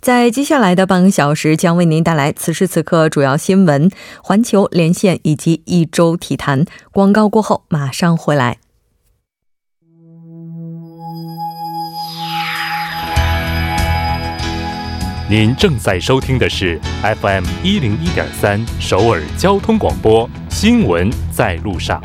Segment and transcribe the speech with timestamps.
[0.00, 3.90] 在接下来的半个小时，将为您带来此时此刻主要新闻、
[4.22, 6.64] 环球连线以及一周体坛。
[6.92, 8.58] 广告过后，马上回来。
[15.28, 22.00] 您正在收听的是 FM 一零一点三首尔交通广播，新闻在路上。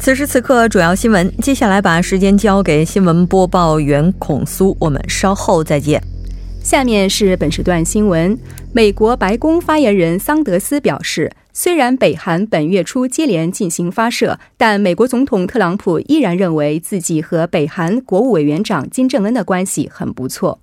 [0.00, 1.30] 此时此刻，主要新闻。
[1.42, 6.02] 接下来把时间交给新闻播报员孔苏，我们稍后再见。
[6.64, 8.36] 下面是本时段新闻。
[8.72, 20.60] 美国白宫发言人桑德斯表示，虽然北韩本月初接连进行发射，但美国总统特朗普依然认为自己和北韩国务委员长金正恩的关系很不错。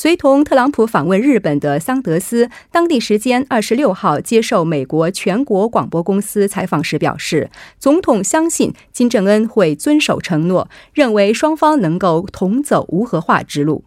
[0.00, 13.82] 随同特朗普访问日本的桑德斯，当地时间二十六号接受美国全国广播公司采访时表示，总统相信金正恩会遵守承诺，认为双方能够同走无核化之路。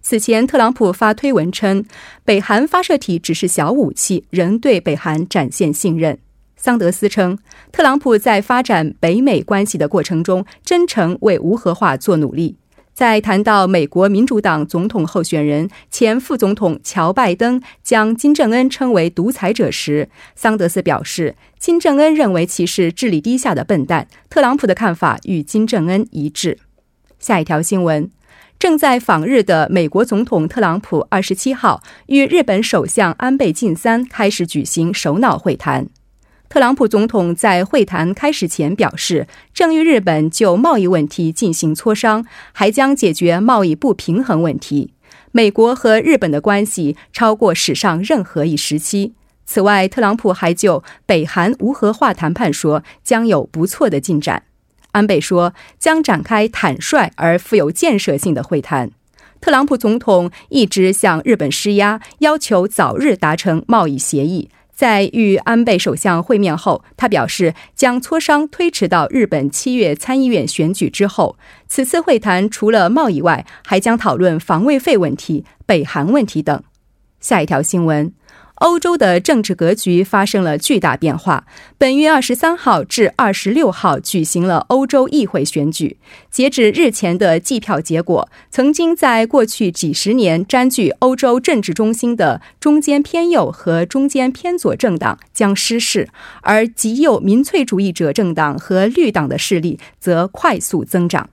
[0.00, 1.84] 此前，特朗普发推文称，
[2.24, 6.16] 北韩发射体只是小武器，仍对北韩展现信任。
[6.56, 7.36] 桑德斯称，
[7.72, 12.54] 特朗普在发展北美关系的过程中，真诚为无核化做努力。
[12.96, 24.08] 在谈到美国民主党总统候选人前副总统乔拜登将金正恩称为独裁者时，桑德斯表示，金正恩认为其是智力低下的笨蛋。
[24.30, 26.56] 特朗普的看法与金正恩一致。
[27.18, 28.10] 下一条新闻：
[28.58, 35.88] 正在访日的美国总统特朗普二十七号与日本首相安倍晋三开始举行首脑会谈。
[36.48, 44.92] 特朗普总统在会谈开始前表示，正与日本就贸易问题进行磋商，还将解决贸易不平衡问题。
[45.32, 49.12] 美国和日本的关系超过史上任何一时期。
[49.44, 54.44] 此外，特朗普还就北韩无核化谈判说将有不错的进展。
[54.92, 58.90] 安倍说将展开坦率而富有建设性的会谈。
[59.40, 64.48] 特朗普总统一直向日本施压，要求早日达成贸易协议。
[64.76, 71.38] 在与安倍首相会面后，他表示将磋商推迟到日本七月参议院选举之后。
[71.66, 76.62] 此次会谈除了贸易外，还将讨论防卫费问题、北韩问题等。
[77.20, 78.12] 下一条新闻。
[78.56, 81.46] 欧洲的政治格局发生了巨大变化。
[81.76, 85.98] 本月二十三号至二十六号举行了欧洲议会选举。
[86.30, 96.08] 截止日前的计票结果，曾经在过去几十年占据欧洲政治中心的中间偏右和中间偏左政党将失势，
[96.42, 101.28] 而极右民粹主义者政党和绿党的势力则快速增长。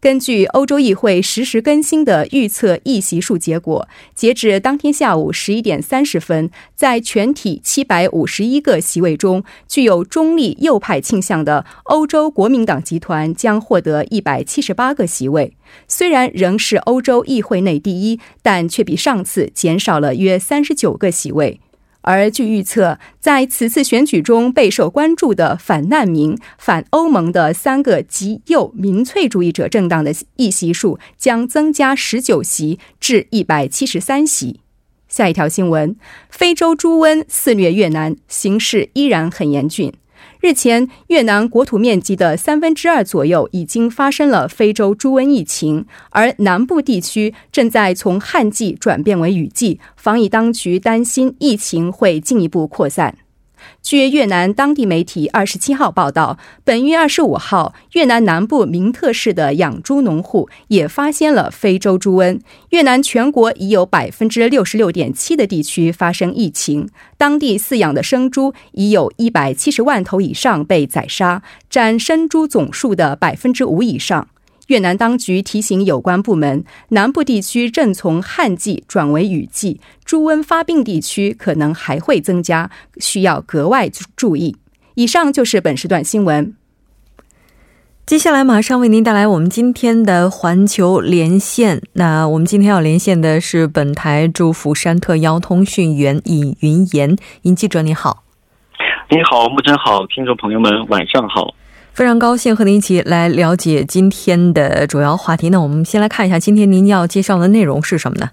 [0.00, 15.56] 根据欧洲议会实时更新的预测议席数结果，截至当天下午十一点三十分，在全体七百五十一个席位中，具有中立右派倾向的欧洲国民党集团将获得一百七十八个席位。
[15.88, 21.60] 虽然仍是欧洲议会内第一，但却比上次减少了约三十九个席位。
[22.02, 34.60] 而据预测，在此次选举中备受关注的反难民、反欧盟的三个极右民粹主义者政党的议席数将增加十九席至一百七十三席。
[35.08, 35.96] 下一条新闻：
[36.30, 39.92] 非洲猪瘟肆虐越南，形势依然很严峻。
[40.40, 53.16] 日前，越南国土面积的三分之二左右已经发生了非洲猪瘟疫情，而南部地区正在从旱季转变为雨季，防疫当局担心疫情会进一步扩散。
[53.82, 62.40] 据越南当地媒体二十七号报道，本月二十五号，越南南部明特市的养猪农户也发现了非洲猪瘟。
[62.70, 74.28] 越南全国已有百分之六十六点七的地区发生疫情，当地饲养的生猪已有一百七十万头以上被宰杀，占生猪总数的百分之五以上。
[74.68, 84.56] 越南当局提醒有关部门，南部地区正从旱季转为雨季，猪瘟发病地区可能还会增加，需要格外注意。
[84.94, 86.54] 以上就是本时段新闻。
[88.04, 91.82] 接下来马上为您带来我们今天的环球连线。
[91.92, 98.24] 那我们今天要连线的是本台驻釜山特邀通讯员尹云岩，尹记者你好。
[99.10, 101.54] 你好，木真好，听众朋友们晚上好。
[101.98, 105.50] 非常高兴和您一起来了解今天的主要话题。
[105.50, 108.30] 那我们先来看一下今天您要介绍的内容是什么呢？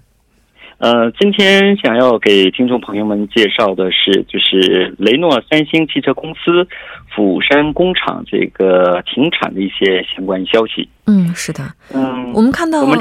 [0.78, 6.68] 呃，今天想要给听众朋友们介绍的是，就是雷诺三星汽车公司
[7.12, 10.88] 釜山工厂这个停产的一些相关消息。
[11.06, 11.64] 嗯，是的。
[11.92, 12.96] 嗯，我们看到，我们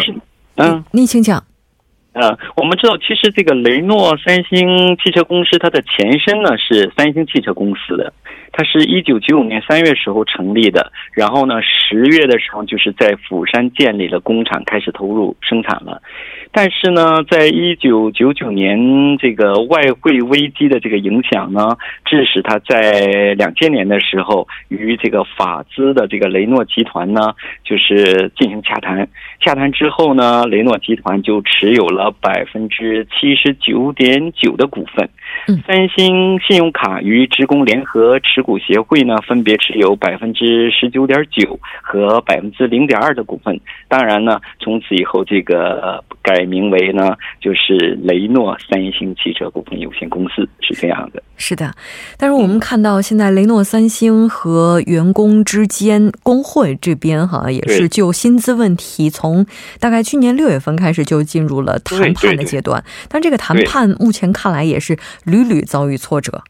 [0.56, 1.44] 嗯，您请讲。
[2.14, 8.12] 呃，我们知道，其实这个雷诺三星汽车公司它的前身呢是三星汽车公司的，
[8.58, 16.02] 它是一九九五年三月时候成立的，然后呢十月的时候就是在釜山建立了工厂，开始投入生产了。
[16.54, 21.76] 但是呢，在一九九九年这个外汇危机的这个影响呢，
[22.06, 27.34] 致使他在两千年的时候与这个法资的这个雷诺集团呢，
[27.66, 29.06] 就是进行洽谈。
[29.40, 35.08] 洽谈之后呢，雷诺集团就持有了百分之七十九点九的股份。
[35.68, 43.60] 三星信用卡与职工联合持股协会呢，分别持有百分之十九点九和百分之零点二的股份。
[43.88, 51.22] 当然呢，从此以后这个改名为呢，就是雷诺三星汽车股份有限公司，是这样的。
[51.38, 51.72] 是的，
[52.18, 59.25] 但是我们看到现在雷诺三星和员工之间工会这边哈，也是就薪资问题，从
[59.80, 64.98] 大概去年六月份开始就进入了谈判的阶段，但这个谈判目前看来也是。
[65.26, 66.44] 屡屡遭遇挫折，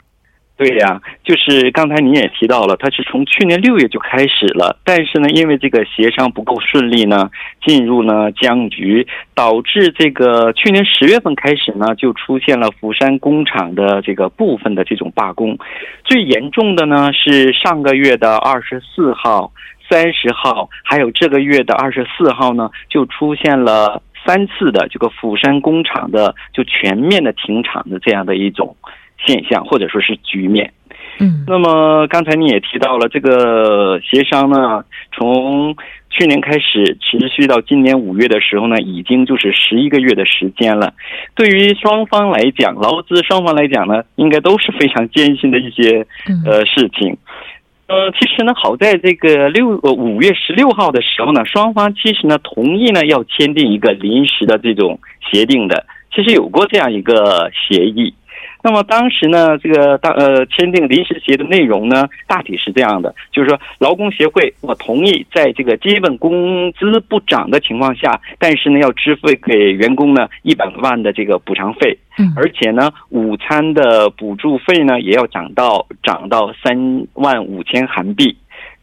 [0.57, 7.29] 对呀，就是刚才您也提到了，它是从去年六月就开始了，但是呢，因为这个协商不够顺利呢，
[7.65, 15.57] 进入呢僵局，导致这个去年十月份开始呢，就出现了釜山工厂的这个部分的这种罢工，
[16.03, 19.51] 最严重的呢是上个月的二十四号、
[19.89, 24.01] 三十号，还有这个月的二十四号呢，就出现了。
[24.27, 28.75] 三次的这个釜山工厂的就全面的停产的这样的一种
[29.23, 30.73] 现象，或者说是局面。
[31.19, 34.83] 嗯，那么刚才你也提到了这个协商呢，
[35.15, 35.75] 从
[36.09, 40.95] 去年开始持续到今年五月的时候呢，已经就是十一个月的时间了。
[41.35, 46.07] 对于双方来讲，劳资双方来讲呢，应该都是非常 艰辛的一些
[46.43, 47.15] 呃事情。
[47.87, 54.99] 呃，其实呢，好在这个六呃五月十六号的时候呢，双方其实呢同意呢要签订一个临时的这种
[55.31, 58.13] 协定的，其实有过这样一个协议。
[58.65, 78.35] 那么当时呢，这个当呃签订临时协的内容呢，大体是这样的，就是说劳工协会我同意在这个基本工资不涨的情况下，但是呢要支付给员工呢一百万的这个补偿费，嗯，而且呢午餐的补助费呢也要涨到涨到三万五千韩币。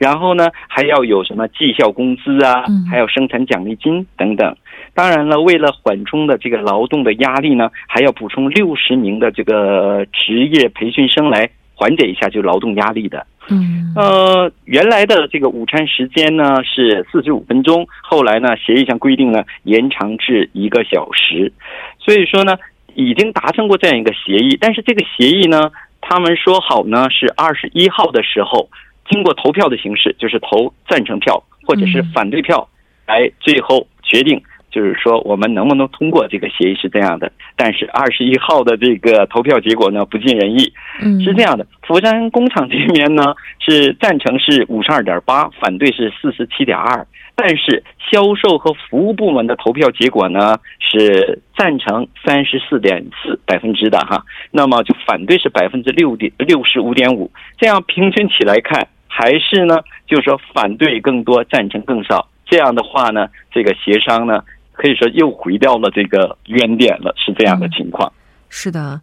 [0.02, 4.56] 然后呢，还要有什么绩效工资啊，还有生产奖励金等等。
[4.94, 13.25] 当然了，为了缓冲的这个劳动的压力呢，还要补充六十名的这个职业培训生来缓解一下就劳动压力的。
[13.49, 21.52] 嗯，呃，原来的这个午餐时间呢是四十五分钟，后来呢协议上规定呢延长至一个小时。
[22.00, 22.56] 所以说呢，
[22.96, 25.70] 已经达成过这样一个协议，但是这个协议呢，
[26.00, 28.69] 他们说好呢是二十一号的时候。
[29.08, 32.69] 经过投票的形式，就是投赞成票或者是反对票，
[33.06, 37.31] 来最后决定，就是说我们能不能通过这个协议是这样的。
[37.56, 40.72] 但是二十一号的这个投票结果呢，不尽人意。
[41.00, 47.06] 嗯，是这样的，佛山工厂这边呢 是赞成是五十二点八，反对是四十七点二。
[47.34, 57.31] 但是销售和服务部门的投票结果呢是赞成三十四点四百分之的哈，那么就反对是百分之六点六十五点五。
[57.58, 58.86] 这样平均起来看。
[59.14, 59.76] 还是呢，
[60.06, 62.26] 就是说反对更多，赞成更少。
[62.46, 64.42] 这样的话呢，这个协商呢，
[64.72, 68.10] 可以说又回到了这个原点了，是这样的情况。
[68.48, 68.98] 是的。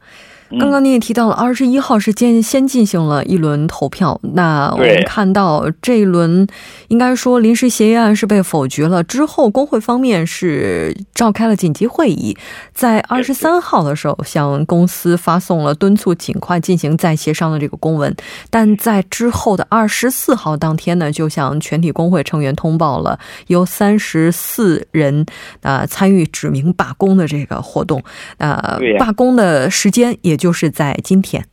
[0.58, 4.20] 刚刚您也提到了，二十一号是先先进行了一轮投票。
[4.34, 6.48] 那我们看到这一轮，
[6.88, 9.04] 应该说临时协议案是被否决了。
[9.04, 12.36] 之后，工会方面是召开了紧急会议，
[12.74, 18.16] 在二十三号的时候向公司发送了敦促尽快进行再协商的这个公文。
[18.50, 25.28] 但在之后的二十四号当天呢，就向全体工会成员通报了由三十四人
[25.62, 28.02] 啊参与指名罢工的这个活动。
[28.40, 30.39] 呃，罢工的时间也。
[30.40, 31.46] 就是在今天，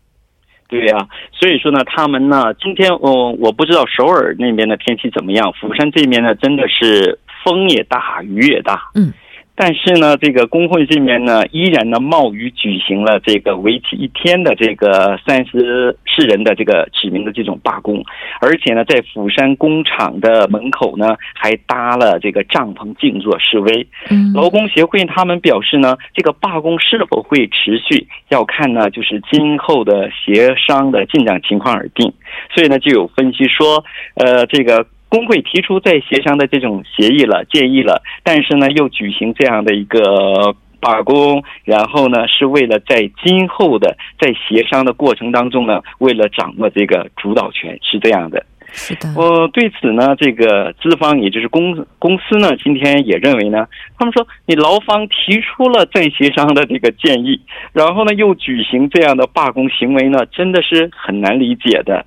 [0.69, 8.91] 对呀，所以说呢，他们呢，今天我我不知道首尔那边的天气怎么样，釜山这边呢，真的是风也大，雨也大。
[8.95, 9.13] 嗯，
[9.59, 18.05] 但是呢，这个工会这边呢，依然呢冒雨举行了这个为期一天的这个三十四人的这个指名的这种罢工，
[18.41, 23.87] 而且呢，在釜山工厂的门口呢，还搭了这个帐篷静坐示威。
[24.11, 32.13] 嗯，劳工协会他们表示呢，这个罢工是否会持续，要看呢就是今后的协商的进展情况而定。
[32.55, 33.83] 所以呢，就有分析说，
[34.17, 34.87] 呃，这个。
[35.09, 48.45] 工会提出在协商的这种协议了、建议了，但是呢，又举行这样的一个罢工，然后呢，是为了在今后的在协商的过程当中呢，为了掌握这个主导权，是这样的。
[48.73, 49.09] 是的。
[49.17, 57.41] 我对此呢，这个资方也就是公公司呢，今天也认为呢，他们说你劳方提出了再协商的这个建议，
[57.73, 62.05] 然后呢，又举行这样的罢工行为呢，真的是很难理解的。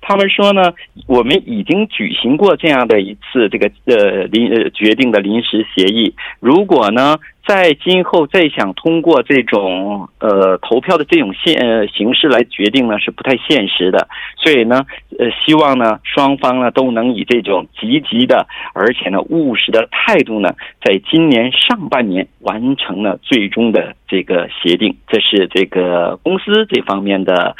[0.00, 0.72] 他们说呢，
[1.06, 6.14] 我们已经举行过这样的一次这个呃临呃决定的临时协议。
[6.40, 14.08] 如果呢，在今后再想通过这种呃投票的这种现呃形式来决定呢，是不太现实的。
[14.36, 14.84] 所以呢，
[15.18, 24.96] 呃，希望呢双方呢都能以这种积极的而且呢务实的态度呢，在今年上半年完成了最终的这个协定。
[25.08, 27.54] 这是这个公司这方面的。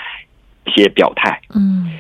[0.67, 1.90] 一些表态，嗯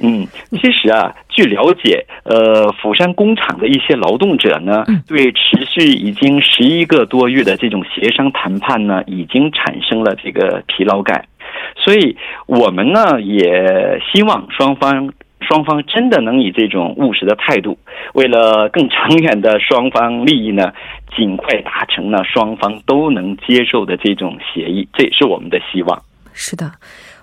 [0.00, 11.24] 嗯，其实啊，据了解，呃，釜山工厂的一些劳动者呢，对持续已经十一个多月的这种协商谈判呢，已经产生了这个疲劳感，
[11.76, 12.16] 所以
[12.46, 17.78] 我们呢也希望双方双方真的能以这种务实的态度，
[18.14, 20.72] 为了更长远的双方利益呢，
[21.14, 26.02] 尽快达成呢双方都能接受的这种协议，这也是我们的希望。
[26.32, 26.72] 是的。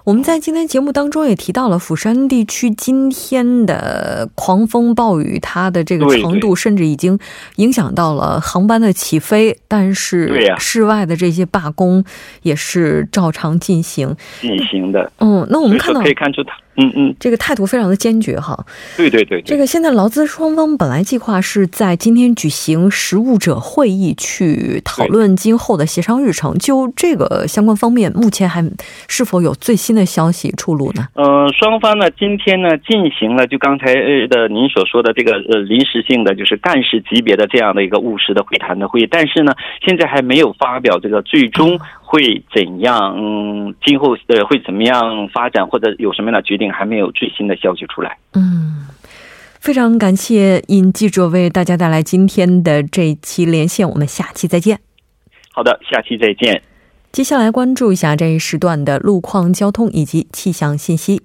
[0.09, 7.19] 我们在今天节目当中也提到了釜山地区今天的狂风暴雨，它的这个程度甚至已经
[7.57, 12.03] 影响到了航班的起飞，但是室外的这些罢工
[12.41, 15.11] 也是照常进行进行的。
[15.19, 16.57] 嗯，那我们看到可以看出它。
[16.79, 18.57] 嗯嗯，这个态度非常的坚决哈。
[18.95, 28.63] 对对对，这个现在劳资双方本来计划是在今天举行实务者会议去讨论今后的协商日程，就这个相关方面，目前还
[29.07, 31.07] 是否有最新的消息出炉呢？
[31.15, 33.93] 呃，双方呢今天呢进行了就刚才
[34.27, 39.51] 的您所说的这个呃临时性的就是干事级别的这样的一个务实的会谈的会议，但是呢
[39.85, 41.79] 现在还没有发表这个最终。
[42.11, 43.13] 会怎样？
[43.15, 48.17] 嗯，今后呃会怎么样发展，或者有什么样的决定，还没有最新的消息出来。
[48.33, 48.87] 嗯，
[49.59, 54.79] 非常感谢尹记者为大家带来今天的这一期连线，我们下期再见。
[55.51, 56.63] 好的，下期再见。
[57.11, 61.21] 接下来关注一下这一时段的路况、交通以及气象信息。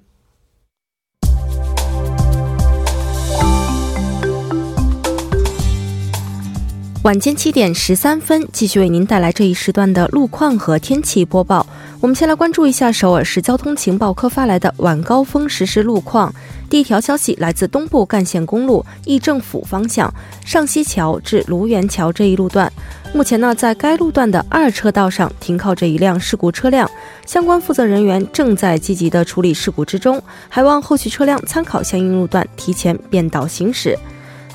[7.05, 11.63] 晚间七点十三分，继续为您带来这一时段的路况和天气播报。
[12.01, 16.33] 我们先来关注一下首尔市交通情报科发来的晚高峰实时路况。
[16.67, 20.11] 第一条消息来自东部干线公路义政府方向
[20.43, 22.73] 上西桥至卢园桥这一路段，
[23.13, 26.89] 目前呢，在该路段的二车道上停靠着一辆事故车辆，
[27.27, 30.19] 相关负责人员正在积极的处理事故之中，
[30.49, 33.95] 还望后续车辆参考相应路段提前变道行驶。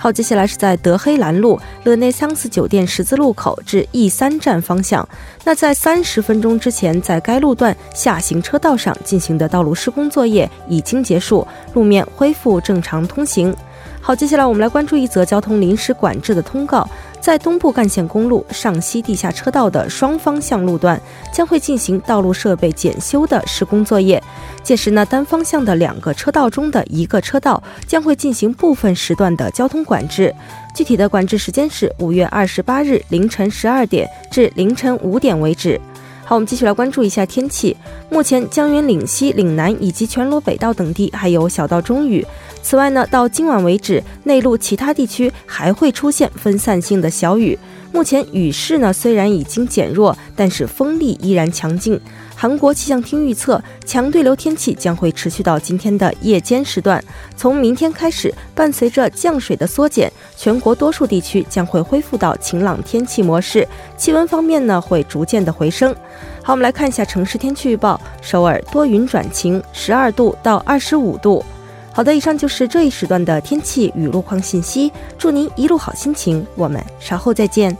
[0.02, 5.06] 好，接下来是在德黑兰路勒内桑斯酒店十字路口至 E 三站方向。
[5.44, 13.54] 那在三十分钟之前，在该路段下行车道上进行的道路施工作业已经结束，路面恢复正常通行。
[14.00, 16.88] 好，接下来我们来关注一则交通临时管制的通告。
[17.20, 21.00] 在东部干线公路上西地下车道的双方向路段
[21.32, 24.20] 将会进行道路设备检修的施工作业，
[24.62, 30.34] 届时呢，单方向的两个车道中的一个车道将会进行部分时段的交通管制。
[30.74, 35.78] 具体的管制时间是五月二十八日凌晨十二点至凌晨五点为止。
[36.24, 37.76] 好，我们继续来关注一下天气。
[38.08, 42.24] 目前江源岭西、岭南以及全罗北道等地还有小到中雨。
[42.62, 47.58] 此外呢，到今晚为止，内陆其他地区还会出现分散性的小雨。
[47.92, 52.00] 目前雨势呢虽然已经减弱，但是风力依然强劲。
[52.36, 57.02] 韩国气象厅预测，强对流天气将会持续到今天的夜间时段。
[57.36, 63.66] 从明天开始，伴随着降水的缩减，全国多数地区将会恢复到晴朗天气模式。
[63.96, 65.94] 气温方面呢，会逐渐的回升。
[66.42, 71.44] 好，我们来看一下城市天气预报：首尔多云转晴，十二度到二十五度。
[71.92, 74.92] 好的，以上就是这一时段的天气与路况信息。
[75.18, 77.76] 祝您一路好心情，我们稍后再见。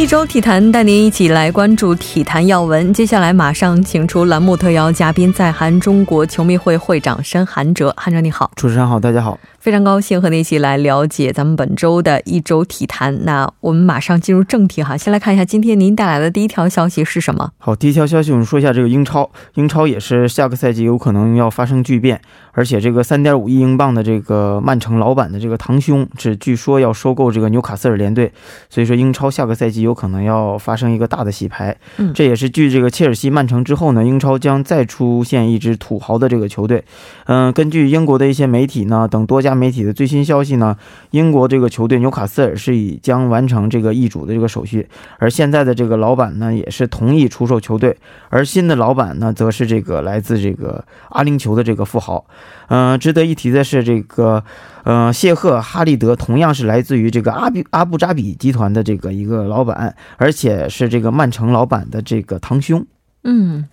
[0.00, 2.90] 一周体坛带您一起来关注体坛要闻。
[2.94, 7.94] 接下来马上请出栏目特邀嘉宾，在韩中国球迷会会长申韩哲。
[7.98, 13.26] 韩哲你好，主持人好，大家好，非常高兴和您一起来了解咱们本周的一周体坛。
[13.26, 17.50] 那我们马上进入正题哈，先来看一下今天您带来的第一条消息是什么？
[17.58, 28.32] 好，第一条消息我们说一下这个英超，英超也是下个赛季有可能要发生巨变，而且这个三点五亿英镑的这个曼城老板的这个堂兄，是据说要收购这个纽卡斯尔联队，
[28.70, 31.76] 所以说英超下个赛季有可能要发生一个大的洗牌。
[31.98, 36.82] 嗯，这也是据这个切尔西、曼城之后呢，英超将再出现一支土豪的这个球队。
[37.26, 40.76] 嗯，根据英国的一些媒体呢等多家媒体的最新消息呢，
[41.10, 44.88] 英国这个球队纽卡斯尔是已将完成这个易主的这个手续，
[45.18, 47.96] 而现在的这个老板呢也是同意出售球队，
[48.28, 52.24] 而新的老板呢则是这个来自这个阿联酋的这个富豪。
[52.68, 54.44] 嗯，值得一提的是这个，
[54.84, 62.86] 呃，谢赫哈利德同样是来自于这个阿比阿布扎比集团的这个一个老板，而且是这个曼城老板的这个堂兄。
[63.24, 63.68] 嗯，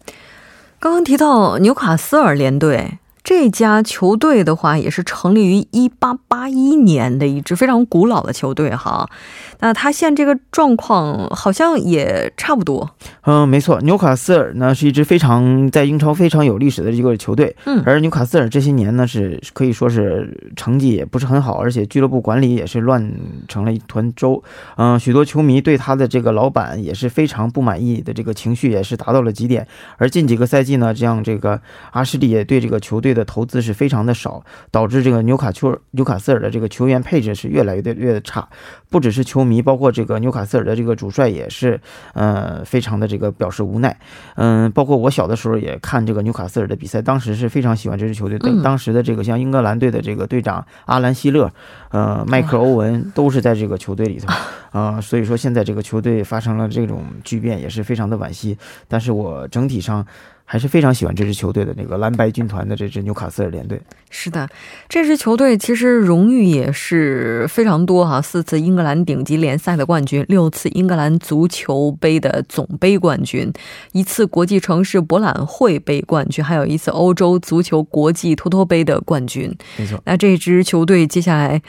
[0.79, 2.98] 刚刚提到纽卡斯尔联队。
[3.27, 9.10] 这家球队的话，也是成立于一八八一年的一支非常古老的球队哈。
[9.59, 12.89] 那他现这个状况好像也差不多。
[13.23, 17.53] 嗯，没错，纽卡斯尔呢是一支非常在英超非常有历史的一个球队。
[17.65, 23.11] 嗯，而纽卡斯尔这些年呢是可以说是成绩也不是很好，而且俱乐部管理也是乱
[23.47, 24.41] 成了一团粥。
[24.77, 29.67] 嗯，许多球迷对他的这个老板也是非常不满意的，这个情绪也是达到了极点。
[29.97, 31.59] 而近几个赛季呢，这样这个
[31.91, 33.07] 阿什利也对这个球队。
[33.17, 38.47] 的投资是非常的少，导致这个纽卡丘纽卡斯尔的这个球员配置是越来越越的差。
[38.89, 41.80] 不只是球迷，包括这个纽卡斯尔的这个主帅也是，
[42.13, 43.98] 呃，非常的这个表示无奈。
[44.36, 48.38] 嗯，包括我小的时候也看这个纽卡斯尔的比赛，当时是非常喜欢这支球队。
[48.62, 51.51] 当时的这个像英格兰队的这个队长阿兰希勒，
[51.92, 54.27] 呃，迈克尔欧文都是在这个球队里头
[54.72, 55.00] 啊。
[55.01, 58.58] 所以说现在这个球队发生了这种巨变，也是非常的惋惜。
[58.88, 60.06] 但是我整体上。
[60.50, 63.77] 还是非常喜欢这支球队的那个蓝白军团的这支纽卡斯尔联队。
[64.10, 64.48] 是的，
[64.88, 73.51] 这支球队其实荣誉也是非常多哈，四次英格兰顶级联赛的冠军，六次英格兰足球杯的总杯冠军，
[73.92, 79.53] 一次国际城市博览会杯冠军，还有一次欧洲足球国际托托杯的冠军。
[79.75, 81.62] 没错，那这支球队接下来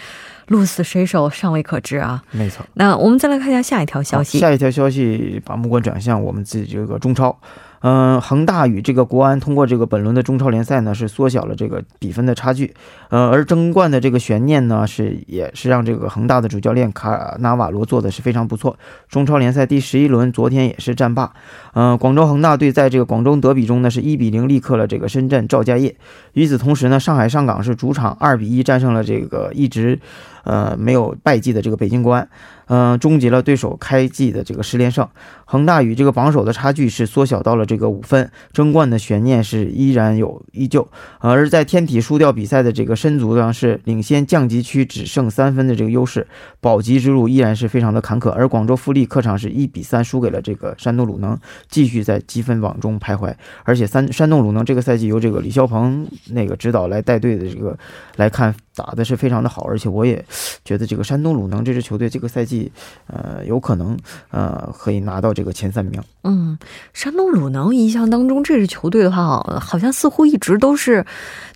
[0.47, 2.23] 鹿死谁手尚未可知啊。
[2.31, 4.39] 没错，那我们再来看一下下一条消息。
[4.39, 7.37] 下一条消息，把目光转向我们自己这个中超。
[7.81, 12.75] 嗯，恒大与这个国安通过这个本轮的中超联赛呢，是缩小了这个比分的差距。
[13.11, 18.77] 呃，而争冠的这个悬念呢，是也是让这个恒大的主教练卡纳瓦罗做的是非常不错。
[19.09, 21.33] 中超联赛第十一轮，昨天也是战罢。
[21.75, 25.95] 嗯，广州恒大队在这个广州德比中呢，是一比零力克了这个深圳赵家业。
[26.33, 30.01] 与此同时呢，上海上港是主场二比一战胜了这个一直。
[30.49, 32.27] 呃，没有败绩的这个北京国安，
[32.69, 35.07] 嗯，终结了对手开季的这个十连胜。
[35.45, 40.89] 恒大与这个榜首的差距是缩小到了这个五分，争冠的悬念是依然有依旧。
[41.19, 46.27] 而在天体输掉比赛的这个申足呢，是领先降级区只剩三分的这个优势，
[46.61, 48.31] 保级之路依然是非常的坎坷。
[48.31, 53.35] 而广州富力客场是一比三输给了这个山东鲁能，继续在积分榜中徘徊。
[53.65, 57.79] 而且三山东鲁能这个赛季由这个李霄鹏那个指导来带队的这个
[58.17, 60.25] 来看打的是非常的好，而且我也。
[60.65, 62.71] 觉得这个山东鲁能这支球队这个赛季，
[63.07, 63.99] 呃，有可能
[64.31, 65.99] 呃可以拿到这个前三名。
[66.25, 66.59] 嗯，
[66.93, 71.05] 山东鲁能印象当中这支球队的话，好像似乎一直都是，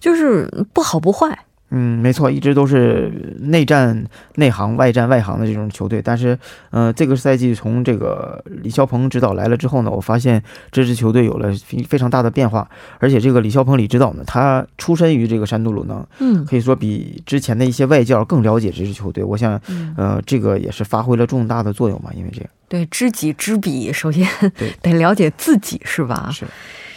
[0.01, 1.39] 就是不好不坏。
[1.75, 4.05] 嗯，没错，一直都是内战
[4.35, 6.03] 内行、外战外行的这种球队。
[6.03, 6.39] 但是，
[6.71, 12.69] 呃，这个赛季从这个李霄鹏指导来了之后呢，我发现这支球队有了非非常大的变化。
[12.99, 19.25] 而且，这个李霄鹏李指导呢，他出身于这个山东鲁能，嗯，可以说比之前的一些外教更了解这支球队。
[19.25, 19.59] 我想，
[19.97, 24.29] 呃，这个也是发挥了重大的作用嘛，因为这个对知己知彼，首先
[24.83, 26.29] 得了解自己，是吧？
[26.31, 26.45] 是。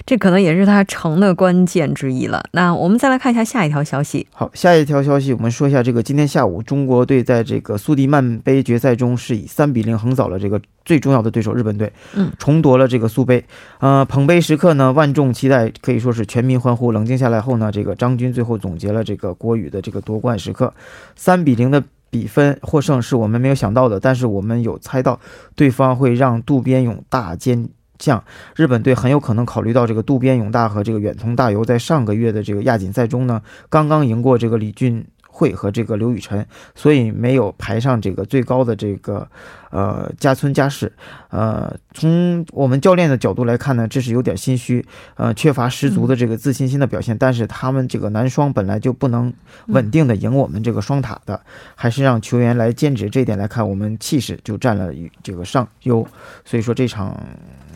[0.06, 2.46] 这可能也是他成的关键之一了。
[2.52, 4.28] 那我们再来看一下下一条消息。
[4.32, 13.44] 好，下一条消息，我们说一下这个今天下午中国队在这个苏迪曼杯决赛中是以三比零横扫了这个最重要的对手日本队，嗯，重夺了这个苏杯。
[13.80, 16.92] 呃，捧杯时刻呢，万众期待，可以说是全民欢呼。
[16.92, 20.72] 冷静下来后呢，这个张军最后总结了这个国羽的这个夺冠时刻。
[21.16, 25.20] 三比零的比分获胜是我们没有想到的，但是我们有猜到
[25.56, 27.70] 对方会让渡边勇大肩。
[28.00, 28.24] 像
[28.56, 39.28] 日本队很有可能考虑到这个渡边勇大和这个远藤大由在上个月的这个亚锦赛中呢，刚刚赢过这个李俊慧和这个刘雨辰，所以没有排上这个最高的这个
[39.70, 40.90] 呃加村加世。
[41.30, 47.18] 呃，从我们教练的角度来看呢，这是有点心虚，呃，缺乏十足的这个自信心的表现。
[47.18, 49.34] 但是他们这个男双本来就不能
[49.68, 51.42] 稳定的赢我们这个双塔的，
[51.76, 53.10] 还是让球员来兼职。
[53.10, 56.08] 这一点来看，我们气势就占了这个上优。
[56.46, 57.22] 所以说这场，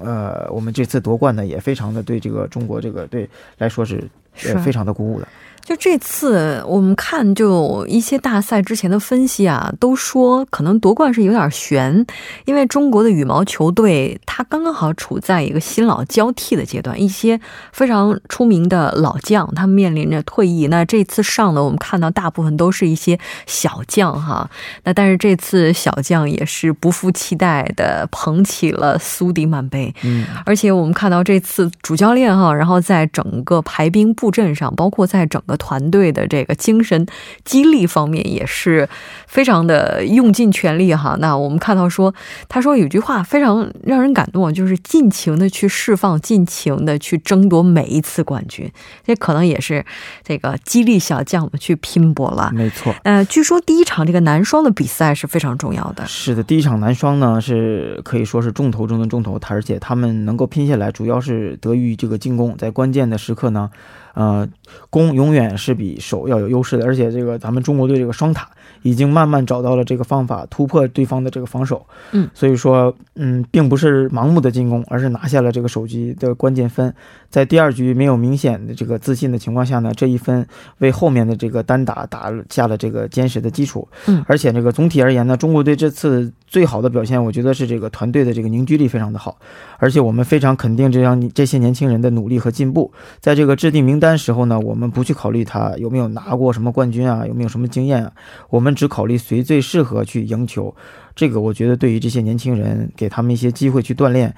[0.01, 4.09] 呃，我们这次夺冠呢，也非常的对这个中国这个队来说是
[4.47, 5.27] 呃非常的鼓舞的。
[5.63, 12.05] 就这次我们看，就一些大赛之前的分析啊，都说可能夺冠是有点悬，
[12.45, 17.39] 因为中国的羽毛球队它刚刚好处在一个新老交替的阶段，一些
[17.71, 20.67] 非常出名的老将他们面临着退役。
[20.67, 24.49] 那这次上的我们看到大部分都是一些小将哈，
[24.85, 37.05] 那但是这次小将也是不负期待的捧起了苏迪曼杯，嗯，而且我们看到这次主教练哈，然后在整个排兵布阵上，包括在整个团队的这个精神
[37.43, 38.87] 激励方面也是
[39.27, 41.17] 非常的用尽全力哈。
[41.19, 42.13] 那我们看到说，
[42.47, 48.71] 他说有句话非常让人感动，就是尽情的去释放，尽情的去争夺每一次冠军。
[49.03, 49.83] 这可能也是
[50.23, 52.51] 这个激励小将们去拼搏了。
[52.53, 52.93] 没错。
[53.03, 56.05] 呃，据说第一场这个男双的比赛是非常重要的。
[56.05, 63.69] 是的，第一场男双呢是可以说是重头中的重头，而且他们能够拼下来，主要是得益于这个进攻，在关键的时刻呢。
[64.13, 64.47] 呃，
[64.89, 68.49] 攻永远是比守要有优势的，而且这个咱们中国队这个双塔
[68.81, 71.85] 已经慢慢找到了这个方法，突破对方的这个防守。
[72.11, 76.93] 嗯，所以说，嗯，并不是盲目的进攻，而是拿下了这个手机的关键分。
[77.29, 80.45] 在第二局没有明显的这个自信的情况下呢，这一分
[80.79, 83.87] 为后面的这个单打打下了这个坚实的基础。
[84.07, 89.37] 嗯，而且这个总体而言呢，中国队这次最好的表现，我觉得是这个团队的这个凝聚力非常的好，
[89.77, 92.91] 而且我们非常肯定这样这些年轻人的努力和进步。
[93.19, 98.11] 在这个制定名单时候呢，我们不去考虑他有没有拿过什么冠军啊，有没有什么经验啊，
[98.49, 100.75] 我们只考虑谁最适合去赢球。
[101.19, 104.33] 这个我觉得对于这些年轻人，给他们一些机会去锻炼，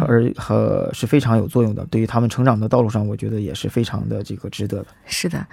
[0.00, 1.86] 而和是非常有作用的。
[1.92, 4.86] 对于他们成长的道路上，我觉得也是非常的这个值得的。
[5.06, 5.46] 是的。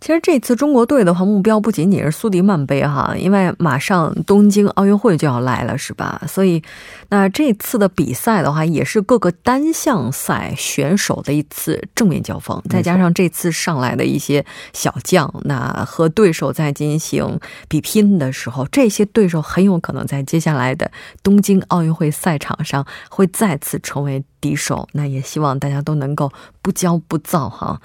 [0.00, 6.22] 其实这次中国队的话，目标不仅仅是苏迪曼杯哈，因为马上东京奥运会就要来了，是吧？
[6.26, 6.62] 所以，
[7.10, 20.90] 那这次的比赛的话，也是各个单项赛选手的一次正面交锋，再加上这次上来的一些小将，那和对手在进行比拼的时候，这些对手很有可能在接下来的
[21.22, 24.88] 东京奥运会赛场上会再次成为敌手。
[24.92, 26.32] 那也希望大家都能够
[26.62, 27.80] 不骄不躁哈。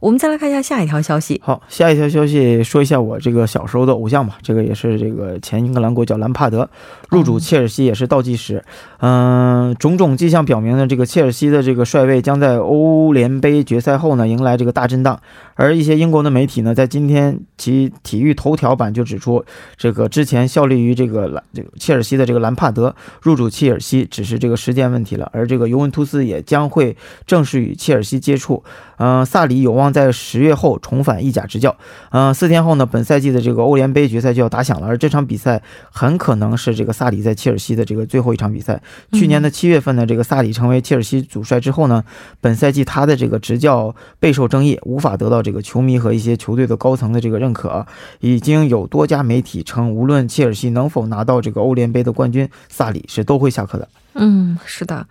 [0.00, 1.38] 我们再来看一下下一条消息。
[1.44, 4.38] 好，下一条消息说一下我这个小时候的偶像吧。
[4.42, 6.68] 这个也是这个前英格兰国脚兰帕德
[7.10, 8.64] 入主切尔西也是倒计时。
[9.00, 15.20] 嗯，种种迹象表明呢，这个切尔西的这个帅位将在欧联杯决赛后呢迎来这个大震荡。
[15.54, 19.44] 而一些英国的媒体呢，在今天其体育头条版就指出，
[19.76, 25.28] 这个之前效力于这个兰这个切尔西的这个兰帕德入主切尔西只是这个时间问题了。
[25.34, 28.64] 而这个尤文图斯也将会正式与切尔西接触。
[28.96, 31.76] 嗯，萨里有望在十月后重返意甲执教。
[32.10, 38.80] 嗯，四天后呢，本赛季的这个欧联杯决赛就要打响了，而这场比赛很可能是这个萨里在切尔西的这个最后一场比赛。
[39.12, 42.04] 去年的七月份呢，这个萨里成为切尔西主帅之后呢，
[42.40, 47.86] 本赛季他的这个执教备受争议，无法得到这个球迷和一些球队的高层的这个认可。
[48.20, 53.88] 已经有多家媒体称，无论切尔西能否拿到这个欧联杯的冠军，萨里是都会下课的。
[54.14, 55.06] 嗯，是的。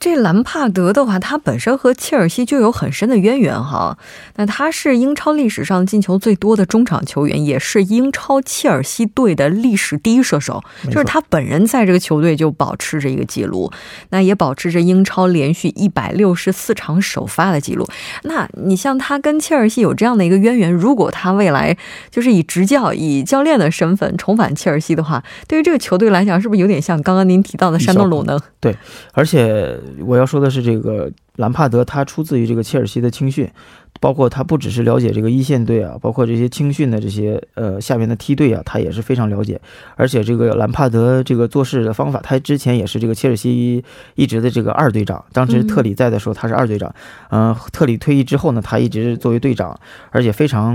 [0.00, 3.98] 这兰帕德的话，他本身和切尔西就有很深的渊源哈。
[4.36, 10.64] 那他是英超历史上进球最多的中场球员，也是英超切尔西队的历史第一射手。
[10.86, 13.70] 就是他本人在这个球队就保持着一个记录，
[14.08, 17.86] 那也保持着英超连续一百六十四场首发的记录。
[18.22, 21.76] 那你像他跟切尔西有这样的一个渊源，如果他未来
[22.10, 28.40] 就是以执教、以教练的身份重返切尔西的话，对于这个球队来讲，是不是有点像刚刚您提到的山东鲁能？
[28.58, 28.74] 对，
[29.12, 29.78] 而且。
[30.04, 33.48] 我要说的是，这个兰帕德他出自于这个切尔西的青训，
[34.00, 39.60] 包括他不只是了解这个一线队啊，包括这些青训的这些呃下面的梯队啊，他也是非常了解。
[39.96, 43.82] 而且这个兰帕德这个做事的方法，他之前也是这个切尔西
[44.14, 45.24] 一直的这个二队长。
[45.32, 46.94] 当时特里在的时候，他是二队长。
[47.30, 49.78] 嗯，特里退役之后呢，他一直作为队长，
[50.10, 50.74] 而且非常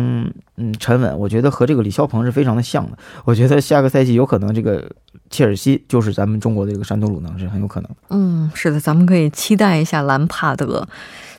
[0.58, 1.18] 嗯沉稳。
[1.18, 2.98] 我觉得和这个李霄鹏是非常的像的。
[3.24, 4.90] 我觉得下个赛季有可能这个。
[5.36, 7.90] 切尔西就是咱们中国的这个山东鲁能是很有可能。
[8.10, 10.88] 嗯，是的，咱们可以期待一下兰帕德。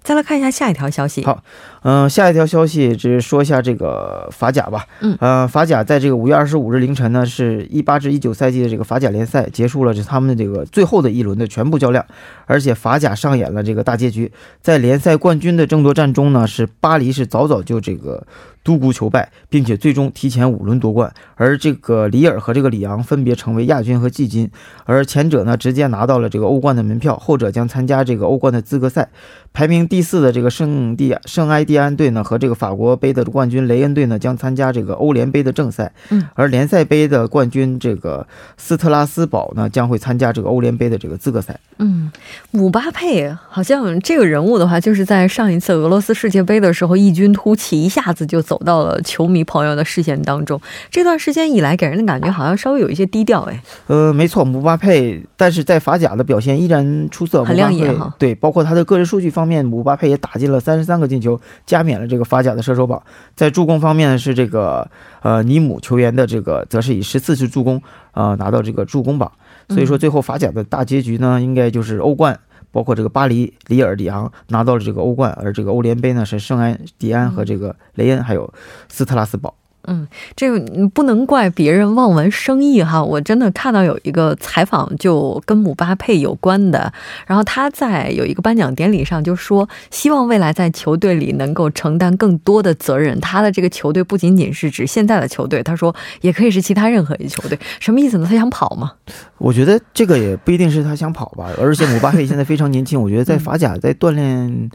[0.02, 1.24] 再来看一下下一条消息。
[1.24, 1.42] 好，
[1.82, 4.87] 嗯，下一条消息只是说一下这个法甲吧。
[5.00, 12.06] 嗯，呃，法甲在这个五月二十五日凌晨呢，是一八至一九赛季的这个法甲联赛结束了，是他们的这个最后的一轮的全部较量，
[12.44, 14.30] 而且法甲上演了这个大结局。
[14.62, 18.24] 在联赛冠军的争夺战中呢，是巴黎是早早就这个。
[18.66, 21.14] 独孤求败，并且最终提前五轮夺冠。
[21.37, 24.50] 而这个里尔和这个里昂分别成为亚军和季军，
[24.85, 29.09] 而前者呢直接拿到了这个欧冠的门票，后者将参加这个欧冠的资格赛。
[29.57, 35.90] 排名第四的这个圣地圣埃蒂安队呢和这个法国杯的冠军雷恩队呢将参加这个欧联杯的正赛。
[36.11, 38.27] 嗯，而联赛杯的冠军这个
[38.59, 41.59] 斯特拉斯堡呢将会参加这个欧联杯的这个资格赛。
[41.79, 42.12] 嗯，
[42.51, 50.61] 姆巴佩好像这个人物的话，就是在上一次俄罗斯世界杯的时候异军突起，一下子就走到了球迷朋友的视线当中。
[50.90, 53.40] 这段时间以来，给人的感觉好像稍微有一些低调。
[53.45, 58.14] 哎，呃，没错，姆巴佩，但是在法甲的表现依然出色，很亮眼哈。
[58.19, 63.02] 对，包括他的个人数据方面，姆巴佩也打进了三十三个进球，加冕了这个法甲的射手榜。
[63.35, 64.90] 在助攻方面呢是这个
[65.22, 67.80] 呃尼姆球员的这个，则是以十四次助攻
[68.12, 69.30] 呃拿到这个助攻榜。
[69.68, 72.38] 所以说，最后法甲的大结局呢，应该就是欧冠，
[72.70, 78.52] 包括这个巴黎、里尔、里昂拿到了这个欧冠，而这个欧联杯呢是圣安迪安和这个雷恩还有
[78.88, 79.54] 斯特拉斯堡。
[79.87, 83.03] 嗯，这个不能怪别人望文生义哈。
[83.03, 86.92] 我真的看到有一个采访就跟姆巴佩有关的，
[87.27, 93.18] 然后他在有一个颁奖典礼上就说，希望未来在球队里能够承担更多的责任。
[93.20, 97.59] 他的这个球队不仅仅是指现在的球队，他说也可以是其他任何一球队。
[97.79, 98.27] 什么意思呢？
[98.29, 98.92] 他想跑吗？
[99.38, 104.70] 我觉得这个也不一定是他想跑吧，而且姆巴佩现在非常年轻，我觉得在法甲在锻炼。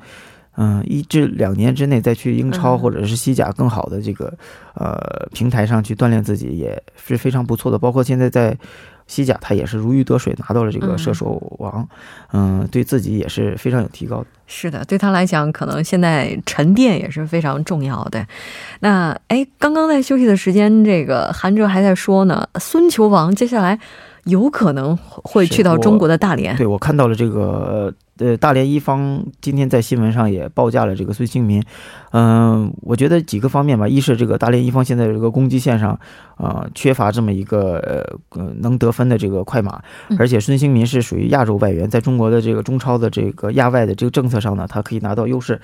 [0.58, 4.34] 嗯，一至两年之内再去英超或者是西甲更好的这个
[4.76, 7.78] 呃平台上去锻炼自己也是非常不错的。
[7.78, 8.58] 包括现在在
[9.08, 11.88] 西甲，他也是如鱼得水，拿到了这个射手王。
[12.34, 14.26] 嗯，对自己也是非常有提高的。
[14.46, 18.26] 是的，对他来讲，可能现在沉淀也是非常重要的。
[18.82, 23.80] 那哎，刚刚在休息的时间，这个韩哲还在说呢，孙球王接下来
[24.26, 26.56] 有可能会去到中国的大连。
[26.58, 27.94] 对我看到了这个。
[28.22, 31.62] 呃，大连一方今天在新闻上也报价了这个孙兴民，
[32.12, 36.00] 嗯，我觉得几个方面吧，一是这个大连一方现在这个攻击线上，
[36.38, 37.80] 啊，缺乏这么一个
[38.30, 39.82] 呃能得分的这个快马，
[40.20, 45.60] 而且孙兴民是属于亚洲外援，在中国的这个中超的这个亚外的这个政策上呢，他可以拿到优势。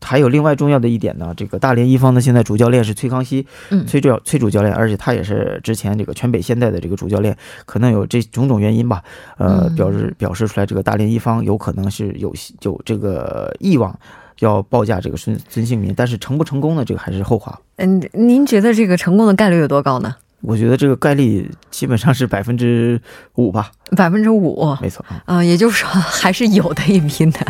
[0.00, 3.46] 还有另外重要的一点呢，这个大连一方的现在主教练是崔康熙，
[3.86, 9.02] 崔主崔主教练，而且他也是之前这个全北现代的这个主教练，可能有这种种原因吧，
[9.38, 12.32] 呃，表示表示出来这个大连一方有可能是有
[12.62, 13.98] 有这个意望
[14.40, 16.84] 要报价这个孙孙兴民，但是成不成功呢？
[16.84, 17.58] 这个还是后话。
[17.76, 20.14] 嗯，您觉得这个成功的概率有多高呢？
[20.46, 23.00] 我觉得这个概率基本上是百分之
[23.34, 27.40] 五吧，百分之五，没错啊，也就是说还是有的一拼的。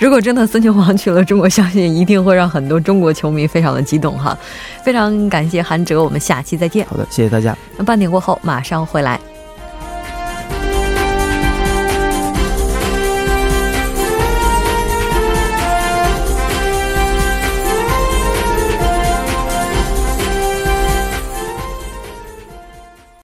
[0.00, 4.36] 如果真的孙球王去了中国，相信一定会让很多中国球迷非常的激动哈。
[4.82, 6.84] 非常感谢韩哲，我们下期再见。
[6.86, 7.56] 好的，谢谢大家。
[7.76, 9.33] 那半点过后马上回来。